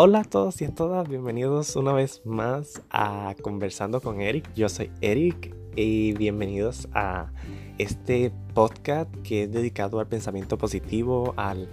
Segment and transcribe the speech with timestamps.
[0.00, 4.48] Hola a todos y a todas, bienvenidos una vez más a Conversando con Eric.
[4.54, 7.32] Yo soy Eric y bienvenidos a
[7.78, 11.68] este podcast que es dedicado al pensamiento positivo, al,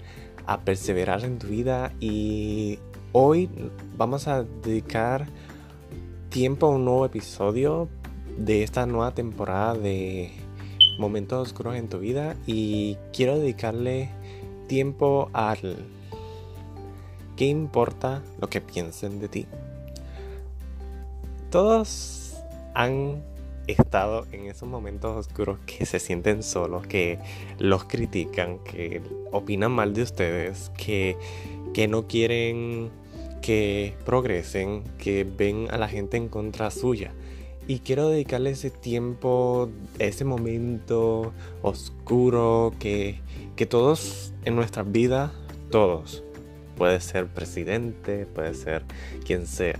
[0.47, 2.79] a perseverar en tu vida y
[3.11, 3.47] hoy
[3.95, 5.27] vamos a dedicar
[6.29, 7.89] tiempo a un nuevo episodio
[8.39, 10.31] de esta nueva temporada de
[10.97, 14.09] Momentos Oscuros en tu vida y quiero dedicarle
[14.67, 15.77] tiempo al
[17.35, 19.45] ¿Qué importa lo que piensen de ti?
[21.51, 22.35] Todos
[22.73, 23.23] han
[23.67, 27.19] estado en esos momentos oscuros que se sienten solos, que
[27.57, 31.17] los critican, que opinan mal de ustedes, que,
[31.73, 32.91] que no quieren
[33.41, 37.13] que progresen, que ven a la gente en contra suya.
[37.67, 43.19] Y quiero dedicarle ese tiempo, ese momento oscuro que,
[43.55, 45.31] que todos en nuestras vidas,
[45.69, 46.23] todos,
[46.77, 48.83] puede ser presidente, puede ser
[49.25, 49.79] quien sea,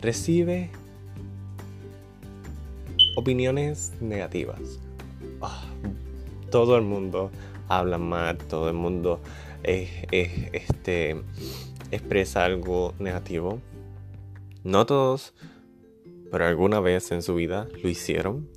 [0.00, 0.70] recibe
[3.16, 4.80] opiniones negativas.
[5.40, 5.64] Ah,
[6.50, 7.30] todo el mundo
[7.68, 9.20] habla mal, todo el mundo
[9.62, 11.16] este,
[11.90, 13.60] expresa algo negativo.
[14.62, 15.34] No todos,
[16.30, 18.48] pero alguna vez en su vida lo hicieron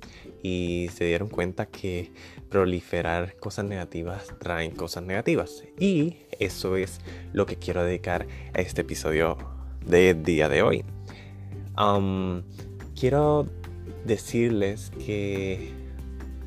[0.42, 2.12] y se dieron cuenta que
[2.48, 5.64] proliferar cosas negativas traen cosas negativas.
[5.78, 7.00] Y eso es
[7.32, 9.36] lo que quiero dedicar a este episodio
[9.86, 10.84] del día de hoy.
[12.98, 13.46] quiero
[14.04, 15.72] decirles que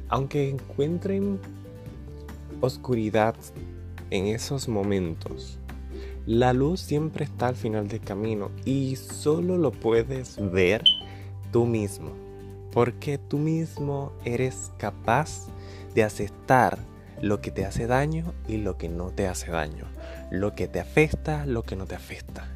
[0.09, 1.39] aunque encuentren
[2.59, 3.35] oscuridad
[4.09, 5.57] en esos momentos,
[6.25, 10.83] la luz siempre está al final del camino y solo lo puedes ver
[11.51, 12.11] tú mismo.
[12.71, 15.60] Porque tú mismo eres capaz de
[16.03, 16.79] aceptar
[17.21, 19.85] lo que te hace daño y lo que no te hace daño,
[20.31, 22.49] lo que te afecta, lo que no te afecta.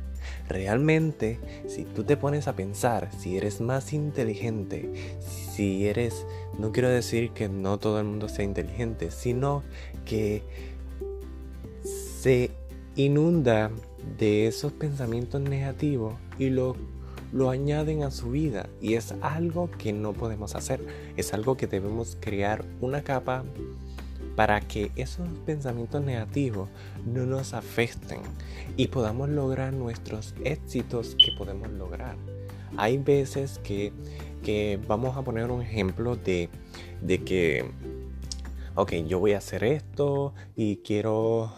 [0.47, 6.25] Realmente, si tú te pones a pensar, si eres más inteligente, si eres,
[6.59, 9.63] no quiero decir que no todo el mundo sea inteligente, sino
[10.05, 10.43] que
[11.83, 12.51] se
[12.95, 13.71] inunda
[14.17, 16.75] de esos pensamientos negativos y lo
[17.35, 20.79] lo añaden a su vida y es algo que no podemos hacer.
[21.17, 23.43] Es algo que debemos crear una capa
[24.37, 26.69] para que esos pensamientos negativos
[27.05, 28.19] no nos afecten
[28.77, 32.15] y podamos lograr nuestros éxitos que podemos lograr.
[32.77, 33.91] Hay veces que,
[34.87, 36.49] vamos a poner un ejemplo de,
[37.25, 37.65] que,
[38.75, 41.51] ok, yo voy a hacer esto y quiero,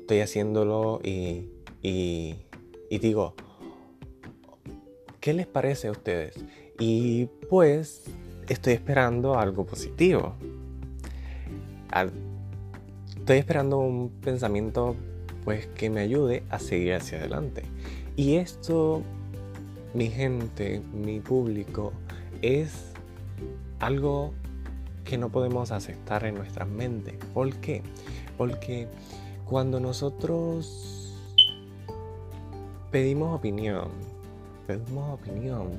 [0.00, 1.50] estoy haciéndolo y,
[1.82, 3.34] y digo,
[5.24, 6.34] ¿Qué les parece a ustedes?
[6.78, 8.04] Y pues
[8.46, 10.34] estoy esperando algo positivo.
[13.16, 14.94] Estoy esperando un pensamiento
[15.46, 17.62] pues que me ayude a seguir hacia adelante.
[18.16, 19.00] Y esto,
[19.94, 21.94] mi gente, mi público,
[22.42, 22.92] es
[23.78, 24.34] algo
[25.04, 27.18] que no podemos aceptar en nuestra mente.
[27.32, 27.80] ¿Por qué?
[28.36, 28.88] Porque
[29.46, 31.16] cuando nosotros
[32.90, 34.13] pedimos opinión,
[34.66, 35.70] pedimos opinión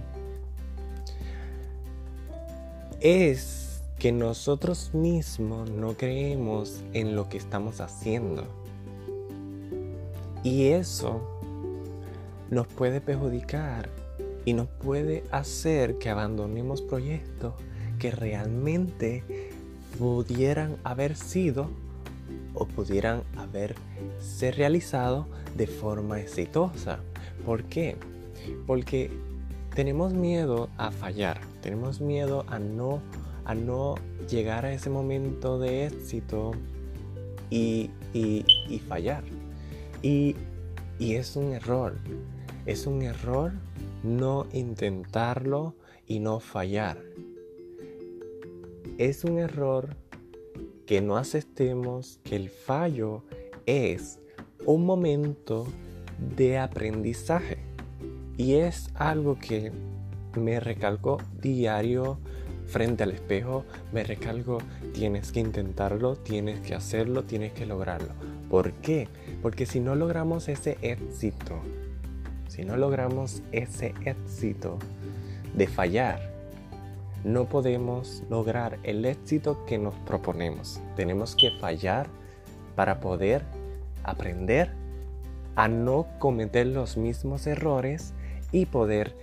[3.01, 8.45] es que nosotros mismos no creemos en lo que estamos haciendo.
[10.43, 11.21] Y eso
[12.49, 13.89] nos puede perjudicar
[14.45, 17.53] y nos puede hacer que abandonemos proyectos
[17.99, 19.23] que realmente
[19.97, 21.69] pudieran haber sido
[22.53, 26.99] o pudieran haberse realizado de forma exitosa.
[27.45, 27.97] ¿Por qué?
[28.65, 29.11] Porque
[29.73, 33.01] tenemos miedo a fallar, tenemos miedo a no,
[33.43, 33.95] a no
[34.29, 36.51] llegar a ese momento de éxito
[37.49, 37.89] y,
[38.87, 39.23] fallar.
[40.01, 40.35] Y,
[40.99, 41.95] y es un error,
[42.65, 43.51] es un error
[44.03, 45.75] no intentarlo
[46.07, 47.01] y no fallar.
[48.97, 49.95] Es un error
[50.85, 53.23] que no aceptemos que el fallo
[53.65, 54.19] es
[54.65, 55.67] un momento
[56.37, 57.57] de aprendizaje.
[58.37, 59.71] Y es algo que
[60.35, 62.19] me recalco diario
[62.65, 64.57] frente al espejo, me recalco,
[64.93, 68.09] tienes que intentarlo, tienes que hacerlo, tienes que lograrlo.
[68.49, 69.07] ¿Por qué?
[69.41, 71.61] Porque si no logramos ese éxito,
[72.47, 74.79] si no logramos ese éxito
[75.53, 76.33] de fallar,
[77.23, 80.79] no podemos lograr el éxito que nos proponemos.
[80.95, 82.07] Tenemos que fallar
[82.75, 83.43] para poder
[84.03, 84.71] aprender
[85.55, 88.13] a no cometer los mismos errores
[88.51, 89.15] y poder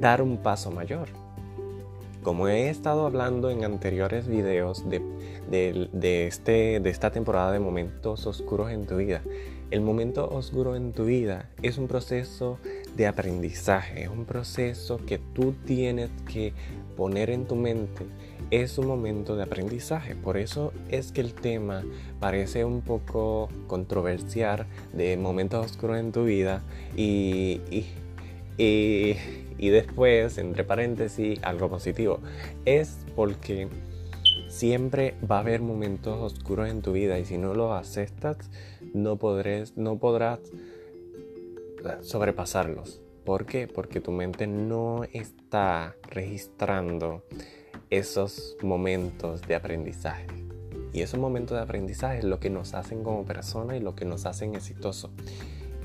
[0.00, 1.08] dar un paso mayor.
[2.22, 5.00] como he estado hablando en anteriores videos de,
[5.50, 9.22] de, este, de esta temporada de momentos oscuros en tu vida,
[9.72, 12.58] el momento oscuro en tu vida es un proceso
[12.94, 16.52] de aprendizaje, es un proceso que tú tienes que
[16.94, 18.04] poner en tu mente.
[18.50, 21.82] Es un momento de aprendizaje, por eso es que el tema
[22.20, 26.62] parece un poco controversial de momentos oscuros en tu vida
[26.94, 27.86] y, y,
[28.58, 32.20] y después, entre paréntesis, algo positivo.
[32.64, 33.68] Es porque
[34.52, 38.50] siempre va a haber momentos oscuros en tu vida y si no los aceptas,
[38.92, 40.40] no, podrás, no podrás
[42.02, 43.00] sobrepasarlos.
[43.24, 43.66] ¿Por qué?
[43.66, 47.24] Porque tu mente no está registrando
[47.88, 50.26] esos momentos de aprendizaje.
[50.92, 54.04] Y esos momentos de aprendizaje es lo que nos hacen como personas y lo que
[54.04, 55.10] nos hacen exitosos.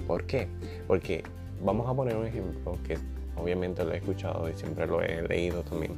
[0.08, 0.50] ¿Por qué?
[0.88, 1.24] Porque
[1.62, 2.98] vamos a poner un ejemplo que
[3.36, 5.94] obviamente lo he escuchado y siempre lo he leído también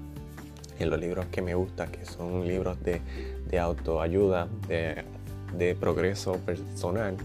[0.79, 7.17] en los libros que me gustan, que son libros de, autoayuda, de, progreso personal.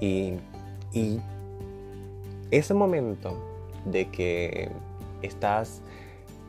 [0.00, 0.34] Y,
[2.50, 3.36] ese momento
[3.84, 4.70] de que
[5.20, 5.82] estás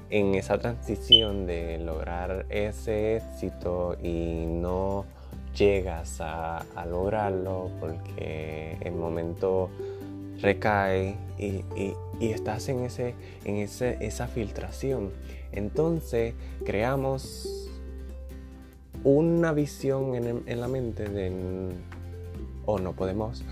[0.10, 5.06] en esa transición de lograr ese éxito y no
[5.54, 9.70] llegas a, lograrlo porque el momento
[10.42, 11.64] recae y,
[12.20, 13.16] estás en, ese,
[13.46, 15.12] en ese, esa filtración.
[15.52, 16.34] Entonces
[16.66, 17.70] creamos
[19.04, 21.32] una visión en, la mente de,
[22.66, 23.44] oh, no podemos,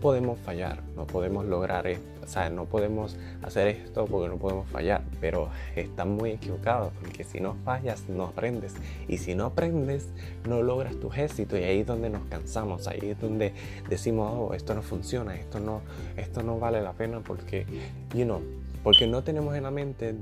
[0.00, 4.68] podemos fallar, no podemos lograr esto, o sea, no podemos hacer esto porque no podemos
[4.68, 8.74] fallar, pero están muy equivocados porque si no fallas, no aprendes,
[9.08, 10.08] y si no aprendes,
[10.48, 13.52] no logras tus éxitos, y ahí es donde nos cansamos, ahí es donde
[13.88, 15.80] decimos, oh, esto no funciona, esto no,
[16.16, 17.66] esto no vale la pena porque,
[18.14, 18.40] you know,
[18.82, 20.14] porque no tenemos en la mente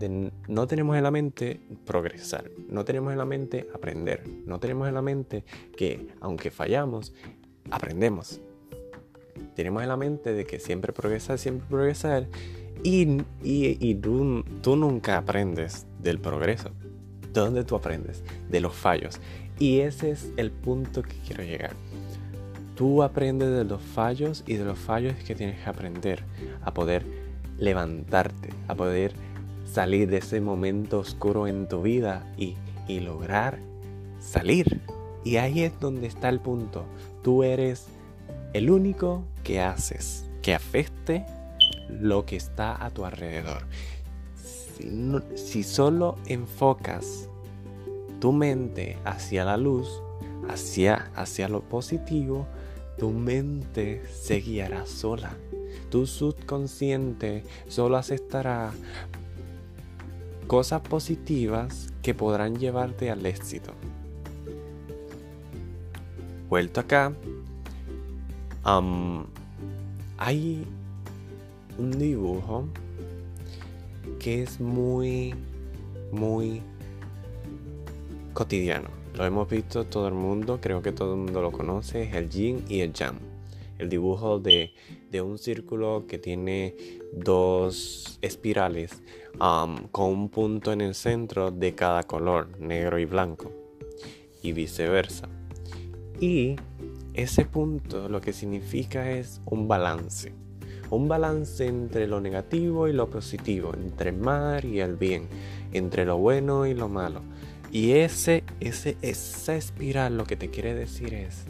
[0.49, 4.95] no tenemos en la mente progresar, no tenemos en la mente aprender, no tenemos en
[4.95, 5.45] la mente
[5.77, 7.13] que aunque fallamos,
[7.71, 8.41] aprendemos.
[9.59, 12.29] Tenemos en la mente de que siempre progresar, siempre progresar
[12.85, 16.71] y, y, tú, tú nunca aprendes del progreso.
[17.33, 18.23] ¿De dónde tú aprendes?
[18.49, 19.21] De los fallos.
[19.59, 21.73] Y ese es el punto que quiero llegar.
[22.77, 26.23] Tú aprendes de los fallos y de los fallos que tienes que aprender
[26.63, 27.05] a poder
[27.59, 29.13] levantarte, a poder
[29.69, 32.55] salir de ese momento oscuro en tu vida y,
[33.01, 33.59] lograr
[34.21, 34.81] salir.
[35.25, 36.85] Y ahí es donde está el punto.
[37.25, 37.89] Tú eres
[38.53, 41.25] el único que haces que afecte
[41.89, 43.63] lo que está a tu alrededor.
[44.37, 44.93] Si,
[45.37, 47.31] si, solo enfocas
[48.21, 50.03] tu mente hacia la luz,
[50.51, 52.47] hacia, hacia lo positivo,
[52.99, 55.35] tu mente se guiará sola
[55.91, 58.73] tu subconsciente solo aceptará
[60.47, 63.73] cosas positivas que podrán llevarte al éxito.
[66.51, 67.15] Vuelto acá,
[70.19, 70.67] hay
[71.79, 72.69] un dibujo
[74.19, 75.35] que es muy,
[76.13, 76.61] muy
[78.35, 78.89] cotidiano.
[79.15, 82.29] Lo hemos visto todo el mundo, creo que todo el mundo lo conoce, es el
[82.29, 83.19] yin y el yang
[83.79, 84.73] el dibujo de,
[85.23, 86.75] un círculo que tiene
[87.13, 89.03] dos espirales
[89.41, 93.51] um, con un punto en el centro de cada color, negro y blanco,
[94.43, 95.29] y viceversa.
[96.21, 96.57] Y
[97.19, 100.33] ese punto lo que significa es un balance.
[100.91, 105.27] Un balance entre lo negativo y lo positivo, entre el mal y el bien,
[105.73, 107.23] entre lo bueno y lo malo.
[107.73, 111.45] Y ese, ese, esa espiral lo que te quiere decir es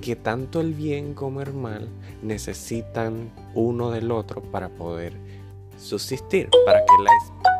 [0.00, 1.88] que tanto el bien como el mal
[2.22, 5.12] necesitan uno del otro para poder
[5.76, 7.10] subsistir, para que la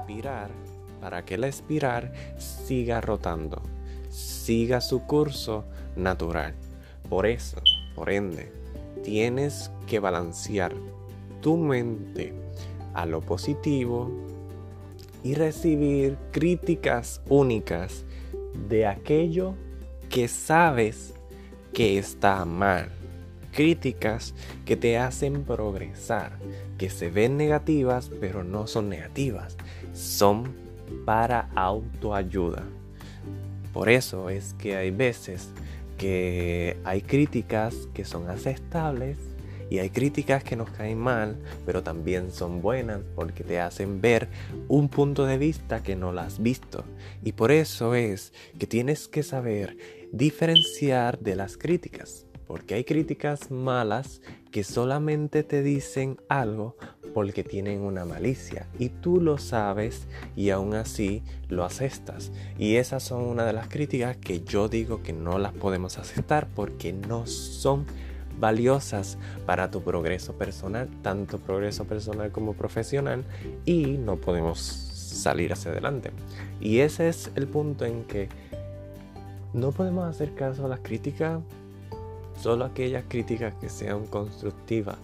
[0.00, 0.50] espiral,
[0.98, 3.60] para que la espiral siga rotando,
[4.08, 6.54] siga su curso natural.
[7.08, 7.58] Por eso,
[7.94, 8.52] por ende,
[9.02, 10.74] tienes que balancear
[11.40, 12.32] tu mente
[12.94, 14.10] a lo positivo
[15.22, 18.04] y recibir críticas únicas
[18.68, 19.54] de aquello
[20.08, 21.14] que sabes
[21.72, 22.90] que está mal.
[23.52, 24.34] Críticas
[24.64, 26.38] que te hacen progresar,
[26.78, 29.56] que se ven negativas, pero no son negativas.
[29.92, 30.54] Son
[31.04, 32.64] para autoayuda.
[33.72, 35.50] Por eso es que hay veces
[35.96, 39.18] que hay críticas que son aceptables
[39.70, 44.28] y hay críticas que nos caen mal, pero también son buenas porque te hacen ver
[44.68, 46.84] un punto de vista que no lo has visto.
[47.22, 49.76] Y por eso es que tienes que saber
[50.12, 52.26] diferenciar de las críticas.
[52.54, 56.76] Porque hay críticas malas que solamente te dicen algo
[57.12, 60.06] porque tienen una malicia y tú lo sabes
[60.36, 62.30] y aún así lo aceptas.
[62.56, 66.46] Y esas son una de las críticas que yo digo que no las podemos aceptar
[66.54, 67.86] porque no son
[68.38, 73.24] valiosas para tu progreso personal, tanto progreso personal como profesional
[73.64, 76.12] y no podemos salir hacia adelante.
[76.60, 78.28] Y ese es el punto en que
[79.52, 81.40] no podemos hacer caso a las críticas,
[82.40, 84.96] solo aquellas críticas que sean constructivas,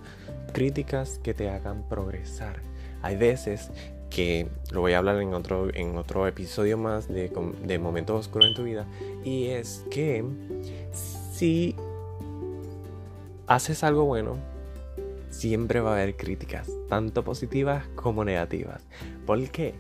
[0.52, 2.60] críticas que te hagan progresar.
[3.02, 3.70] Hay veces
[4.10, 7.30] que lo voy a hablar en otro, en otro episodio más de,
[7.64, 8.86] de momentos oscuros en tu vida,
[9.24, 10.24] y es que
[10.92, 11.76] si
[13.46, 14.36] haces algo bueno,
[15.30, 18.82] siempre va a haber críticas, tanto positivas como negativas.
[19.26, 19.74] ¿Por qué?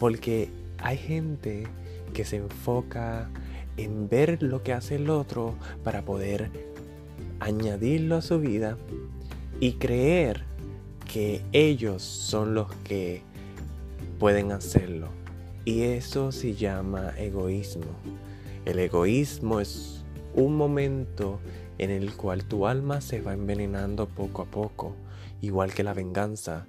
[0.00, 0.48] Porque
[0.78, 1.64] hay gente
[2.12, 3.30] que se enfoca
[3.76, 6.50] en ver lo que hace el otro para poder
[7.40, 8.76] añadirlo a su vida
[9.60, 10.44] y creer
[11.10, 13.22] que ellos son los que
[14.18, 15.08] pueden hacerlo.
[15.64, 17.86] Y eso se llama egoísmo.
[18.64, 21.40] El egoísmo es un momento
[21.78, 24.94] en el cual tu alma se va envenenando poco a poco,
[25.40, 26.66] igual que la venganza.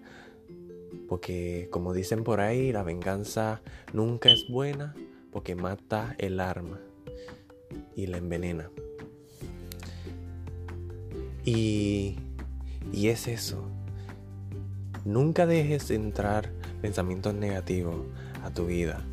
[1.08, 3.62] Porque como dicen por ahí, la venganza
[3.94, 4.96] nunca es buena
[5.32, 6.80] porque mata el alma
[7.96, 8.70] y la envenena.
[11.48, 12.18] Y,
[12.92, 13.64] y es eso.
[15.06, 16.52] Nunca dejes entrar
[16.82, 18.06] pensamientos negativos
[18.44, 19.06] a tu vida.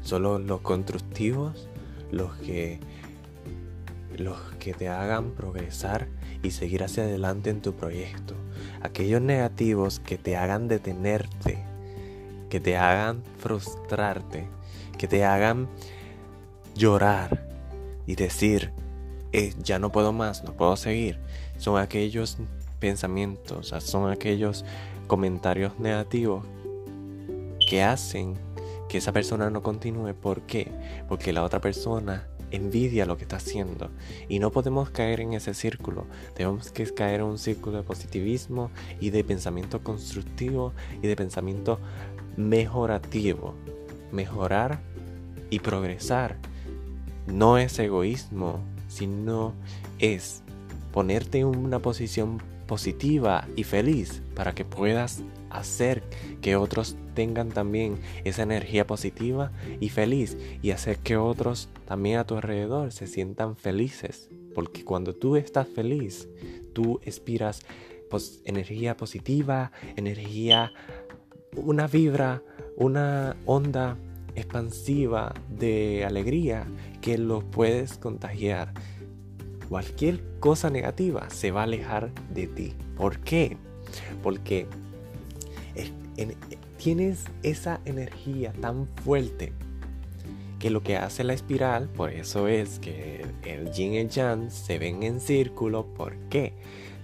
[0.00, 1.68] Solo los constructivos,
[2.12, 2.78] los que,
[4.16, 6.06] los que te hagan progresar
[6.44, 8.36] y seguir hacia adelante en tu proyecto.
[8.82, 11.58] Aquellos negativos que te hagan detenerte,
[12.50, 14.46] que te hagan frustrarte,
[14.96, 15.68] que te hagan
[16.76, 17.48] llorar
[18.06, 18.72] y decir,
[19.32, 21.18] eh, ya no puedo más, no puedo seguir.
[21.60, 22.38] Son aquellos
[22.78, 24.64] pensamientos, son aquellos
[25.06, 26.46] comentarios negativos
[27.68, 28.34] que hacen
[28.88, 30.14] que esa persona no continúe.
[30.14, 30.72] ¿Por qué?
[31.06, 33.90] Porque la otra persona envidia lo que está haciendo
[34.26, 36.06] y no podemos caer en ese círculo.
[36.34, 41.78] Tenemos que caer en un círculo de positivismo y de pensamiento constructivo y de pensamiento
[42.38, 43.54] mejorativo.
[44.12, 44.80] Mejorar
[45.50, 46.38] y progresar
[47.26, 49.52] no es egoísmo, sino
[49.98, 50.42] es
[50.92, 56.02] ponerte en una posición positiva y feliz para que puedas hacer
[56.40, 62.24] que otros tengan también esa energía positiva y feliz y hacer que otros también a
[62.24, 64.28] tu alrededor se sientan felices.
[64.54, 66.28] Porque cuando tú estás feliz,
[66.72, 67.62] tú expiras
[68.44, 70.72] energía positiva, energía,
[71.54, 72.42] una vibra,
[72.76, 73.96] una onda
[74.34, 76.66] expansiva de alegría
[77.00, 78.72] que lo puedes contagiar.
[79.70, 82.74] Cualquier cosa negativa se va a alejar de ti.
[82.96, 83.56] ¿Por qué?
[84.20, 84.66] Porque
[86.76, 89.52] tienes esa energía tan fuerte
[90.58, 94.50] que lo que hace la espiral, por eso es que el yin y el yang
[94.50, 95.86] se ven en círculo.
[95.86, 96.52] ¿Por qué?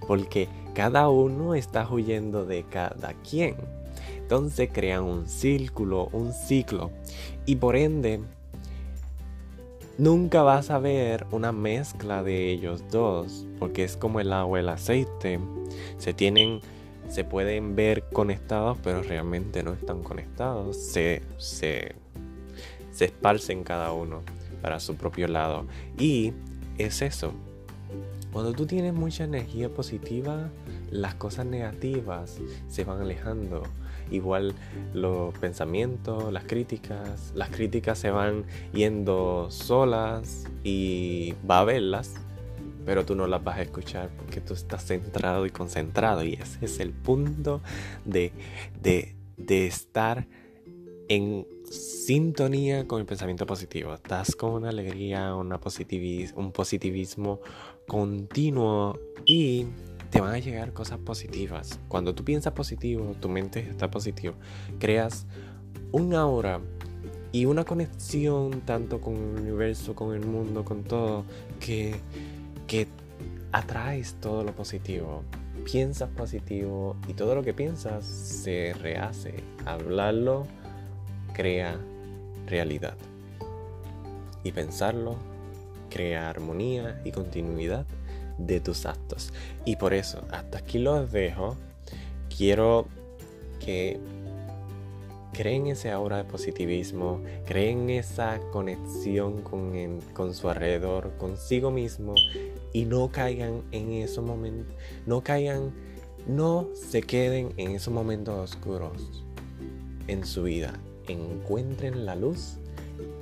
[0.05, 3.55] Porque cada uno está huyendo de cada quien.
[4.17, 6.91] Entonces crean un círculo, un ciclo.
[7.45, 8.19] Y por ende,
[9.97, 13.45] nunca vas a ver una mezcla de ellos dos.
[13.59, 15.39] Porque es como el agua y el aceite.
[15.97, 16.61] Se tienen,
[17.09, 20.77] se pueden ver conectados, pero realmente no están conectados.
[20.77, 21.95] Se, se,
[22.91, 24.21] se esparcen cada uno
[24.61, 25.65] para su propio lado.
[25.97, 26.33] Y
[26.77, 27.33] es eso.
[28.31, 30.49] Cuando tú tienes mucha energía positiva,
[30.91, 32.37] las cosas negativas
[32.67, 33.63] se van alejando
[34.11, 34.53] igual
[34.93, 42.15] los pensamientos, las críticas, las críticas se van yendo solas y va a verlas,
[42.85, 46.65] pero tú no las vas a escuchar porque tú estás centrado y concentrado y ese
[46.65, 47.61] es el punto
[48.05, 48.31] de,
[48.81, 50.27] de, de estar
[51.09, 53.93] en sintonía con el pensamiento positivo.
[53.93, 55.59] Estás con una alegría, una
[56.35, 57.39] un positivismo
[57.87, 59.67] continuo y
[60.09, 61.79] te van a llegar cosas positivas.
[61.87, 64.33] Cuando tú piensas positivo, tu mente está positiva,
[64.79, 65.25] creas
[65.91, 66.59] un aura
[67.31, 71.25] y una conexión tanto con el universo, con el mundo, con todo,
[71.59, 71.95] que,
[72.67, 72.87] que
[73.51, 75.23] atraes todo lo positivo.
[75.65, 79.43] Piensas positivo y todo lo que piensas se rehace.
[79.65, 80.47] Hablarlo
[81.33, 81.77] crea
[82.47, 82.95] realidad.
[84.43, 85.17] Y pensarlo
[85.89, 87.85] crea armonía y continuidad
[88.37, 89.33] de tus actos.
[89.65, 91.55] Y por eso, hasta aquí los dejo.
[92.29, 92.87] Quiero
[93.59, 93.99] que,
[95.37, 102.15] creen ese aura de positivismo, creen esa conexión con, con su alrededor, consigo mismo
[102.73, 104.75] y no caigan en esos momentos,
[105.05, 105.73] no caigan,
[106.27, 109.23] no se queden en esos momentos oscuros
[110.07, 110.73] en su vida.
[111.07, 112.57] Encuentren la luz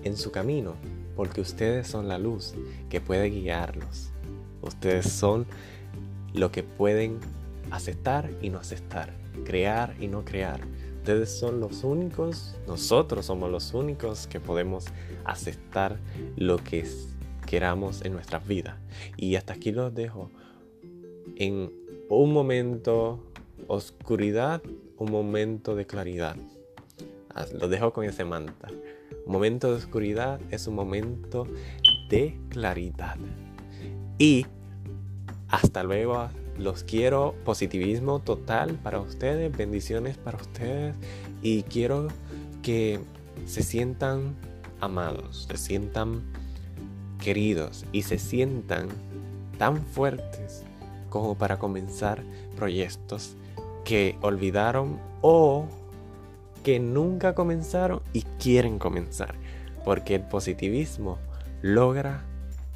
[0.06, 0.76] en su camino,
[1.18, 2.54] porque ustedes son la luz
[2.90, 4.12] que puede guiarlos.
[4.66, 5.46] Ustedes son
[6.34, 7.20] lo que pueden
[7.72, 9.14] aceptar y no aceptar,
[9.46, 10.62] crear y no crear.
[10.98, 14.86] Ustedes son los únicos, nosotros somos los únicos que podemos
[15.24, 16.00] aceptar
[16.36, 16.84] lo que
[17.46, 18.76] queramos en nuestras vidas.
[19.16, 20.32] Y hasta aquí los dejo
[21.36, 21.72] en
[22.10, 23.24] un momento
[23.68, 24.62] oscuridad,
[24.98, 26.36] un momento de claridad.
[27.54, 28.70] Los dejo con ese manta.
[29.26, 31.48] Un momento de oscuridad es un momento
[32.10, 33.18] de claridad.
[34.18, 34.46] Y
[35.50, 36.30] hasta luego.
[36.58, 37.36] Los quiero.
[37.44, 39.56] Positivismo total para ustedes.
[39.56, 40.96] Bendiciones para ustedes.
[41.42, 42.08] Y quiero
[42.62, 43.00] que
[43.46, 44.36] se sientan
[44.80, 45.48] amados.
[45.50, 46.24] Se sientan
[47.20, 47.86] queridos.
[47.92, 48.88] Y se sientan
[49.58, 50.64] tan fuertes
[51.10, 52.24] como para comenzar
[52.56, 53.36] proyectos
[53.86, 55.68] que olvidaron o
[56.64, 59.36] que nunca comenzaron y quieren comenzar.
[59.84, 61.20] Porque el positivismo
[61.62, 62.26] logra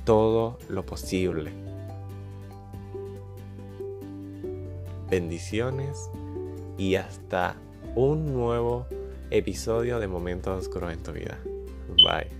[0.06, 1.70] todo lo posible.
[5.10, 6.10] bendiciones
[6.77, 7.56] y hasta
[7.96, 8.86] un nuevo
[9.32, 11.38] episodio de Momentos Oscuros en tu vida.
[11.98, 12.38] Bye.